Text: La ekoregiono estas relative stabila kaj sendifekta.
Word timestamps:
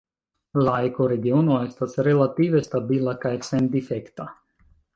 La 0.67 0.71
ekoregiono 0.85 1.59
estas 1.67 1.93
relative 2.09 2.63
stabila 2.71 3.17
kaj 3.27 3.35
sendifekta. 3.51 4.31